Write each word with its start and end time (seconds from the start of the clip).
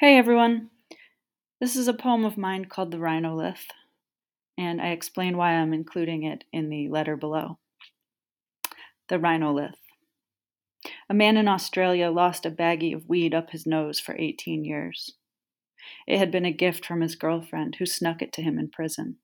Hey 0.00 0.16
everyone! 0.16 0.70
This 1.60 1.74
is 1.74 1.88
a 1.88 1.92
poem 1.92 2.24
of 2.24 2.38
mine 2.38 2.66
called 2.66 2.92
The 2.92 2.98
Rhinolith, 2.98 3.66
and 4.56 4.80
I 4.80 4.90
explain 4.90 5.36
why 5.36 5.54
I'm 5.54 5.72
including 5.72 6.22
it 6.22 6.44
in 6.52 6.68
the 6.68 6.86
letter 6.86 7.16
below. 7.16 7.58
The 9.08 9.18
Rhinolith. 9.18 9.74
A 11.10 11.14
man 11.14 11.36
in 11.36 11.48
Australia 11.48 12.12
lost 12.12 12.46
a 12.46 12.50
baggie 12.52 12.94
of 12.94 13.08
weed 13.08 13.34
up 13.34 13.50
his 13.50 13.66
nose 13.66 13.98
for 13.98 14.14
18 14.16 14.64
years. 14.64 15.14
It 16.06 16.18
had 16.18 16.30
been 16.30 16.46
a 16.46 16.52
gift 16.52 16.86
from 16.86 17.00
his 17.00 17.16
girlfriend, 17.16 17.78
who 17.80 17.84
snuck 17.84 18.22
it 18.22 18.32
to 18.34 18.42
him 18.42 18.56
in 18.56 18.68
prison. 18.68 19.16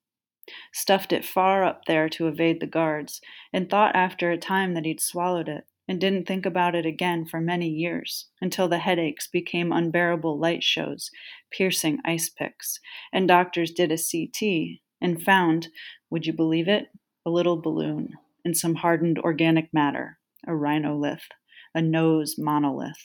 Stuffed 0.72 1.12
it 1.12 1.24
far 1.24 1.62
up 1.62 1.84
there 1.84 2.08
to 2.08 2.26
evade 2.26 2.58
the 2.58 2.66
guards, 2.66 3.20
and 3.52 3.70
thought 3.70 3.94
after 3.94 4.32
a 4.32 4.36
time 4.36 4.74
that 4.74 4.86
he'd 4.86 5.00
swallowed 5.00 5.48
it 5.48 5.68
and 5.86 6.00
didn't 6.00 6.26
think 6.26 6.46
about 6.46 6.74
it 6.74 6.86
again 6.86 7.26
for 7.26 7.40
many 7.40 7.68
years 7.68 8.28
until 8.40 8.68
the 8.68 8.78
headaches 8.78 9.26
became 9.26 9.72
unbearable 9.72 10.38
light 10.38 10.62
shows, 10.62 11.10
piercing 11.50 11.98
ice 12.04 12.28
picks, 12.30 12.80
and 13.12 13.28
doctors 13.28 13.70
did 13.70 13.92
a 13.92 13.96
CT 13.96 14.80
and 15.00 15.22
found, 15.22 15.68
would 16.10 16.26
you 16.26 16.32
believe 16.32 16.68
it, 16.68 16.86
a 17.26 17.30
little 17.30 17.60
balloon 17.60 18.14
in 18.44 18.54
some 18.54 18.76
hardened 18.76 19.18
organic 19.18 19.72
matter, 19.72 20.18
a 20.46 20.52
rhinolith, 20.52 21.28
a 21.74 21.82
nose 21.82 22.36
monolith. 22.38 23.04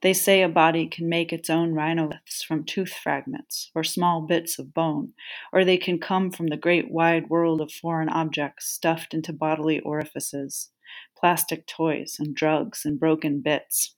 They 0.00 0.14
say 0.14 0.42
a 0.42 0.48
body 0.48 0.86
can 0.86 1.08
make 1.08 1.32
its 1.32 1.50
own 1.50 1.74
rhinoliths 1.74 2.42
from 2.46 2.64
tooth 2.64 2.92
fragments 2.92 3.70
or 3.74 3.84
small 3.84 4.22
bits 4.22 4.58
of 4.58 4.72
bone, 4.72 5.12
or 5.52 5.64
they 5.64 5.76
can 5.76 5.98
come 5.98 6.30
from 6.30 6.46
the 6.46 6.56
great 6.56 6.90
wide 6.90 7.28
world 7.28 7.60
of 7.60 7.70
foreign 7.70 8.08
objects 8.08 8.68
stuffed 8.68 9.12
into 9.12 9.32
bodily 9.32 9.80
orifices 9.80 10.70
plastic 11.18 11.66
toys 11.66 12.16
and 12.18 12.34
drugs 12.34 12.84
and 12.84 13.00
broken 13.00 13.40
bits. 13.40 13.94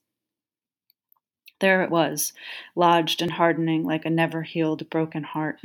There 1.59 1.83
it 1.83 1.91
was, 1.91 2.31
lodged 2.75 3.21
and 3.21 3.31
hardening 3.31 3.83
like 3.83 4.05
a 4.05 4.09
never 4.09 4.43
healed 4.43 4.89
broken 4.89 5.23
heart. 5.23 5.59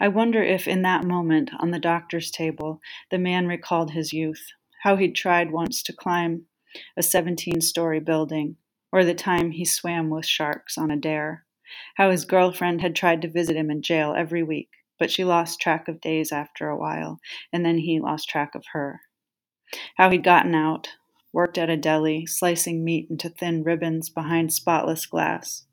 I 0.00 0.08
wonder 0.08 0.42
if, 0.42 0.66
in 0.66 0.82
that 0.82 1.04
moment 1.04 1.50
on 1.58 1.70
the 1.70 1.78
doctor's 1.78 2.30
table, 2.30 2.80
the 3.10 3.18
man 3.18 3.46
recalled 3.46 3.92
his 3.92 4.12
youth, 4.12 4.52
how 4.82 4.96
he'd 4.96 5.14
tried 5.14 5.50
once 5.50 5.82
to 5.84 5.92
climb 5.92 6.46
a 6.96 7.02
17 7.02 7.60
story 7.60 8.00
building, 8.00 8.56
or 8.92 9.04
the 9.04 9.14
time 9.14 9.52
he 9.52 9.64
swam 9.64 10.10
with 10.10 10.26
sharks 10.26 10.76
on 10.78 10.90
a 10.90 10.96
dare, 10.96 11.44
how 11.96 12.10
his 12.10 12.24
girlfriend 12.24 12.80
had 12.80 12.94
tried 12.94 13.22
to 13.22 13.28
visit 13.28 13.56
him 13.56 13.70
in 13.70 13.82
jail 13.82 14.14
every 14.16 14.42
week, 14.42 14.70
but 14.98 15.10
she 15.10 15.24
lost 15.24 15.60
track 15.60 15.88
of 15.88 16.00
days 16.00 16.32
after 16.32 16.68
a 16.68 16.76
while, 16.76 17.18
and 17.52 17.64
then 17.64 17.78
he 17.78 18.00
lost 18.00 18.28
track 18.28 18.54
of 18.54 18.64
her. 18.72 19.00
How 19.96 20.10
he'd 20.10 20.24
gotten 20.24 20.54
out, 20.54 20.90
worked 21.32 21.58
at 21.58 21.70
a 21.70 21.76
deli, 21.76 22.26
slicing 22.26 22.84
meat 22.84 23.08
into 23.10 23.28
thin 23.28 23.62
ribbons 23.62 24.08
behind 24.08 24.52
spotless 24.52 25.06
glass. 25.06 25.64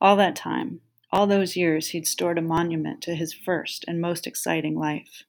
All 0.00 0.16
that 0.16 0.36
time, 0.36 0.80
all 1.10 1.26
those 1.26 1.56
years, 1.56 1.88
he'd 1.88 2.06
stored 2.06 2.38
a 2.38 2.42
monument 2.42 3.02
to 3.02 3.14
his 3.14 3.34
first 3.34 3.84
and 3.86 4.00
most 4.00 4.26
exciting 4.26 4.78
life. 4.78 5.24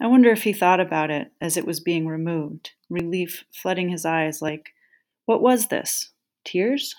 I 0.00 0.06
wonder 0.06 0.30
if 0.30 0.44
he 0.44 0.52
thought 0.52 0.80
about 0.80 1.10
it 1.10 1.30
as 1.40 1.56
it 1.56 1.66
was 1.66 1.78
being 1.78 2.06
removed, 2.06 2.70
relief 2.88 3.44
flooding 3.52 3.90
his 3.90 4.04
eyes 4.04 4.40
like, 4.40 4.70
what 5.26 5.42
was 5.42 5.68
this? 5.68 6.10
Tears? 6.44 6.96